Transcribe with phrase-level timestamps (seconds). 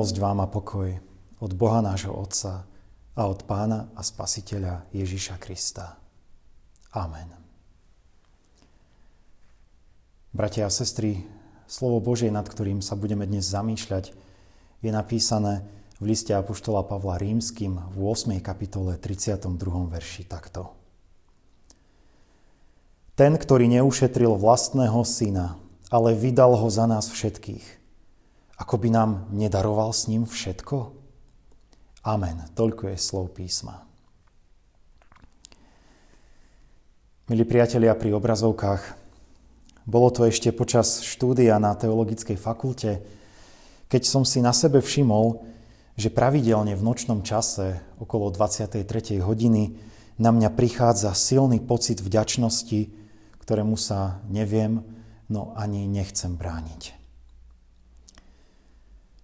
[0.00, 0.96] Milosť vám a pokoj
[1.44, 2.64] od Boha nášho Otca
[3.12, 6.00] a od Pána a Spasiteľa Ježiša Krista.
[6.96, 7.28] Amen.
[10.32, 11.20] Bratia a sestry,
[11.68, 14.16] slovo Božie, nad ktorým sa budeme dnes zamýšľať,
[14.80, 15.68] je napísané
[16.00, 18.40] v liste Apoštola Pavla Rímským v 8.
[18.40, 19.52] kapitole 32.
[19.84, 20.72] verši takto.
[23.20, 25.60] Ten, ktorý neušetril vlastného syna,
[25.92, 27.76] ale vydal ho za nás všetkých–
[28.60, 30.92] ako by nám nedaroval s ním všetko?
[32.04, 32.44] Amen.
[32.52, 33.88] Toľko je slov písma.
[37.32, 38.82] Milí priatelia, pri obrazovkách,
[39.88, 43.00] bolo to ešte počas štúdia na teologickej fakulte,
[43.88, 45.40] keď som si na sebe všimol,
[45.96, 48.84] že pravidelne v nočnom čase okolo 23.
[49.24, 49.72] hodiny
[50.20, 52.92] na mňa prichádza silný pocit vďačnosti,
[53.40, 54.84] ktorému sa neviem,
[55.32, 56.99] no ani nechcem brániť.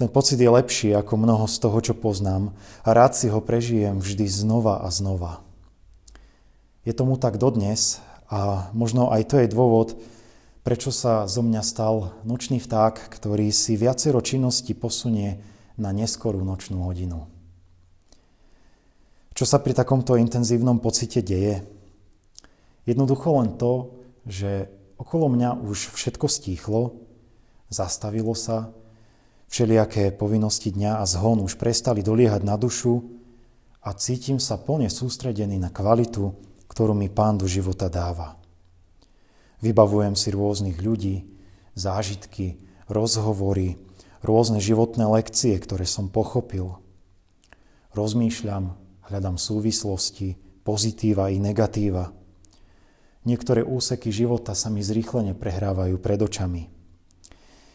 [0.00, 2.56] Ten pocit je lepší ako mnoho z toho, čo poznám
[2.88, 5.44] a rád si ho prežijem vždy znova a znova.
[6.88, 8.00] Je tomu tak dodnes
[8.32, 10.00] a možno aj to je dôvod,
[10.64, 15.44] prečo sa zo mňa stal nočný vták, ktorý si viacero činností posunie
[15.76, 17.28] na neskorú nočnú hodinu.
[19.36, 21.60] Čo sa pri takomto intenzívnom pocite deje?
[22.88, 26.96] Jednoducho len to, že okolo mňa už všetko stíchlo,
[27.68, 28.72] zastavilo sa
[29.50, 33.02] Všelijaké povinnosti dňa a zhon už prestali doliehať na dušu
[33.82, 36.38] a cítim sa plne sústredený na kvalitu,
[36.70, 38.38] ktorú mi Pán do života dáva.
[39.58, 41.26] Vybavujem si rôznych ľudí,
[41.74, 43.74] zážitky, rozhovory,
[44.22, 46.78] rôzne životné lekcie, ktoré som pochopil.
[47.90, 48.78] Rozmýšľam,
[49.10, 52.14] hľadám súvislosti, pozitíva i negatíva.
[53.26, 56.79] Niektoré úseky života sa mi zrýchlene prehrávajú pred očami.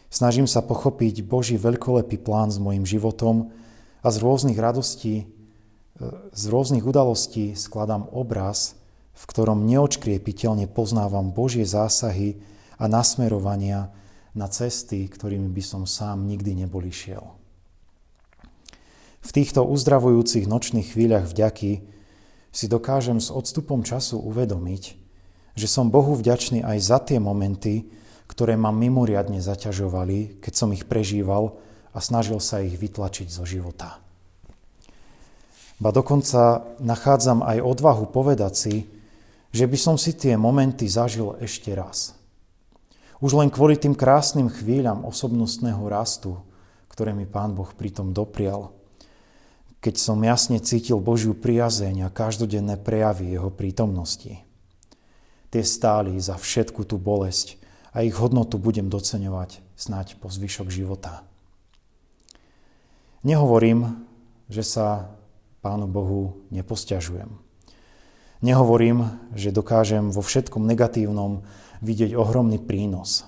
[0.08, 3.50] Snažím sa pochopiť Boží veľkolepý plán s mojim životom
[4.00, 5.24] a z rôznych radostí, e,
[6.30, 8.78] z rôznych udalostí skladám obraz,
[9.16, 12.38] v ktorom neočkriepiteľne poznávam Božie zásahy
[12.76, 13.90] a nasmerovania
[14.36, 17.34] na cesty, ktorými by som sám nikdy nebol išiel.
[19.24, 21.82] V týchto uzdravujúcich nočných chvíľach vďaky
[22.54, 24.82] si dokážem s odstupom času uvedomiť,
[25.56, 27.88] že som Bohu vďačný aj za tie momenty,
[28.26, 31.56] ktoré ma mimoriadne zaťažovali, keď som ich prežíval
[31.94, 33.98] a snažil sa ich vytlačiť zo života.
[35.76, 38.74] Ba dokonca nachádzam aj odvahu povedať si,
[39.52, 42.16] že by som si tie momenty zažil ešte raz.
[43.20, 46.36] Už len kvôli tým krásnym chvíľam osobnostného rastu,
[46.92, 48.72] ktoré mi Pán Boh pritom doprial.
[49.80, 54.40] Keď som jasne cítil Božiu priazeň a každodenné prejavy Jeho prítomnosti.
[55.48, 57.56] Tie stáli za všetku tú bolesť,
[57.96, 61.24] a ich hodnotu budem doceňovať snať po zvyšok života.
[63.24, 64.04] Nehovorím,
[64.52, 65.16] že sa
[65.64, 67.32] Pánu Bohu neposťažujem.
[68.44, 71.48] Nehovorím, že dokážem vo všetkom negatívnom
[71.80, 73.24] vidieť ohromný prínos.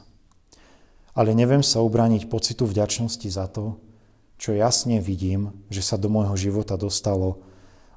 [1.16, 3.80] Ale neviem sa ubrániť pocitu vďačnosti za to,
[4.38, 7.42] čo jasne vidím, že sa do môjho života dostalo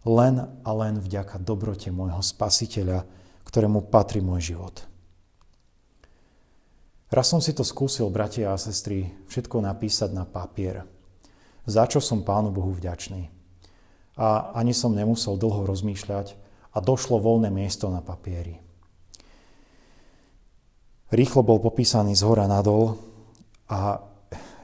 [0.08, 3.06] len a len vďaka dobrote môjho spasiteľa,
[3.46, 4.90] ktorému patrí môj život.
[7.12, 10.88] Raz som si to skúsil, bratia a sestry, všetko napísať na papier.
[11.68, 13.28] Za čo som Pánu Bohu vďačný.
[14.16, 16.40] A ani som nemusel dlho rozmýšľať
[16.72, 18.64] a došlo voľné miesto na papieri.
[21.12, 22.96] Rýchlo bol popísaný z hora nadol
[23.68, 24.00] a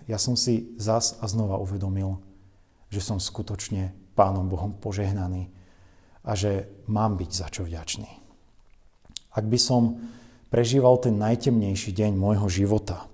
[0.07, 2.15] ja som si zas a znova uvedomil,
[2.87, 5.51] že som skutočne Pánom Bohom požehnaný
[6.23, 8.07] a že mám byť za čo vďačný.
[9.35, 9.99] Ak by som
[10.47, 13.07] prežíval ten najtemnejší deň môjho života,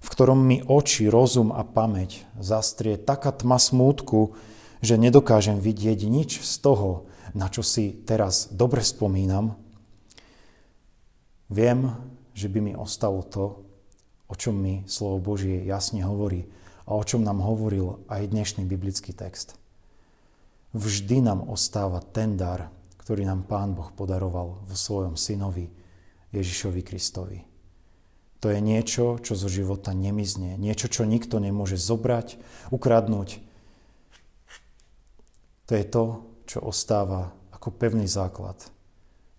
[0.00, 4.36] v ktorom mi oči, rozum a pamäť zastrie taká tma smútku,
[4.84, 9.56] že nedokážem vidieť nič z toho, na čo si teraz dobre spomínam,
[11.48, 11.92] viem,
[12.36, 13.64] že by mi ostalo to,
[14.28, 16.48] o čom mi slovo Božie jasne hovorí
[16.86, 19.58] a o čom nám hovoril aj dnešný biblický text.
[20.76, 22.68] Vždy nám ostáva ten dar,
[23.00, 25.72] ktorý nám Pán Boh podaroval vo svojom synovi,
[26.36, 27.38] Ježišovi Kristovi.
[28.44, 30.60] To je niečo, čo zo života nemizne.
[30.60, 32.36] Niečo, čo nikto nemôže zobrať,
[32.68, 33.40] ukradnúť.
[35.66, 36.04] To je to,
[36.46, 38.60] čo ostáva ako pevný základ.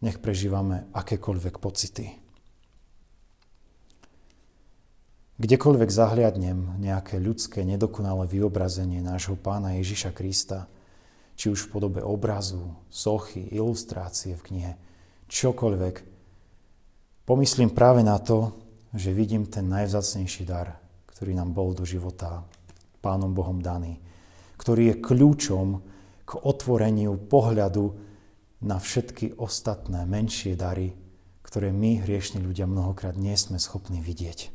[0.04, 2.20] Nech prežívame akékoľvek pocity.
[5.38, 10.66] Kdekoľvek zahliadnem nejaké ľudské nedokonalé vyobrazenie nášho pána Ježiša Krista,
[11.38, 14.74] či už v podobe obrazu, sochy, ilustrácie v knihe,
[15.30, 16.17] čokoľvek,
[17.28, 18.56] pomyslím práve na to,
[18.96, 20.80] že vidím ten najvzácnejší dar,
[21.12, 22.48] ktorý nám bol do života
[23.04, 24.00] Pánom Bohom daný,
[24.56, 25.68] ktorý je kľúčom
[26.24, 27.86] k otvoreniu pohľadu
[28.64, 30.96] na všetky ostatné menšie dary,
[31.44, 34.50] ktoré my, hriešni ľudia, mnohokrát nie sme schopní vidieť.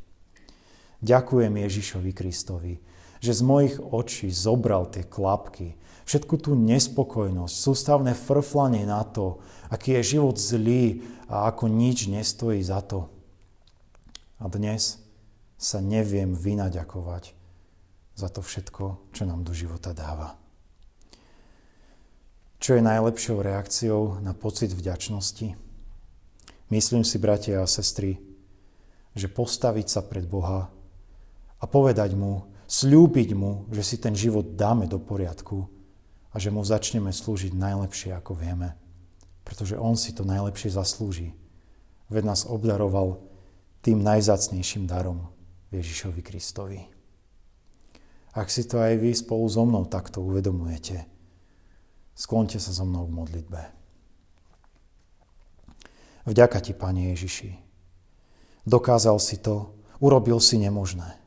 [1.05, 2.75] Ďakujem Ježišovi Kristovi,
[3.23, 9.39] že z mojich očí zobral tie klapky, všetku tú nespokojnosť, sústavné frflanie na to,
[9.71, 13.07] aký je život zlý a ako nič nestojí za to.
[14.43, 14.99] A dnes
[15.55, 17.39] sa neviem vynaďakovať
[18.19, 20.35] za to všetko, čo nám do života dáva.
[22.59, 25.55] Čo je najlepšou reakciou na pocit vďačnosti?
[26.75, 28.19] Myslím si, bratia a sestry,
[29.15, 30.71] že postaviť sa pred Boha
[31.59, 35.69] a povedať mu, slúbiť mu, že si ten život dáme do poriadku
[36.33, 38.73] a že mu začneme slúžiť najlepšie, ako vieme.
[39.45, 41.37] Pretože on si to najlepšie zaslúži.
[42.09, 43.21] Veď nás obdaroval
[43.85, 45.29] tým najzacnejším darom
[45.69, 46.81] Ježišovi Kristovi.
[48.33, 51.05] Ak si to aj vy spolu so mnou takto uvedomujete,
[52.17, 53.63] sklonte sa so mnou v modlitbe.
[56.25, 57.51] Vďaka ti, Pane Ježiši.
[58.65, 61.22] Dokázal si to, urobil si nemožné.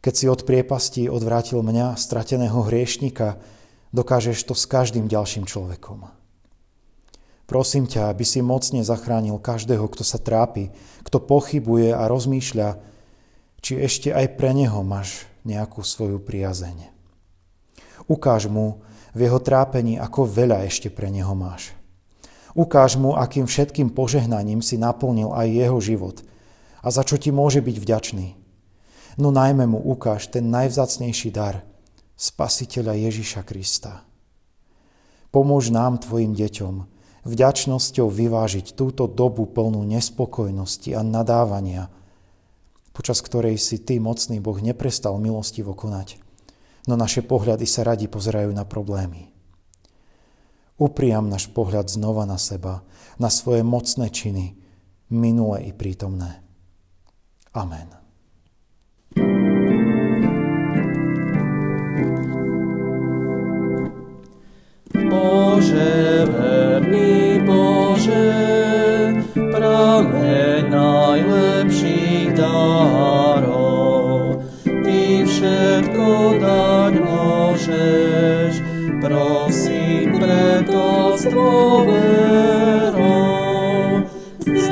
[0.00, 3.40] Keď si od priepasti odvrátil mňa, strateného hriešnika,
[3.90, 6.06] dokážeš to s každým ďalším človekom.
[7.46, 10.74] Prosím ťa, aby si mocne zachránil každého, kto sa trápi,
[11.06, 12.82] kto pochybuje a rozmýšľa,
[13.62, 16.90] či ešte aj pre neho máš nejakú svoju priazeň.
[18.10, 18.82] Ukáž mu
[19.14, 21.70] v jeho trápení, ako veľa ešte pre neho máš.
[22.56, 26.16] Ukáž mu, akým všetkým požehnaním si naplnil aj jeho život
[26.82, 28.26] a za čo ti môže byť vďačný.
[29.16, 31.62] No najmä mu ukáž ten najvzácnejší dar–
[32.16, 34.00] Spasiteľa Ježiša Krista.
[35.28, 36.88] Pomôž nám, tvojim deťom,
[37.28, 41.92] vďačnosťou vyvážiť túto dobu plnú nespokojnosti a nadávania,
[42.96, 46.16] počas ktorej si Ty, mocný Boh, neprestal milostivo konať,
[46.88, 49.28] no naše pohľady sa radi pozerajú na problémy.
[50.80, 52.80] Upriam náš pohľad znova na seba,
[53.20, 54.56] na svoje mocné činy,
[55.12, 56.40] minulé i prítomné.
[57.52, 58.05] Amen.
[81.86, 83.08] Preto
[84.56, 84.66] s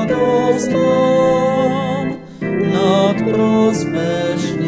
[0.00, 0.80] radostom
[2.72, 4.59] nad prospešnou.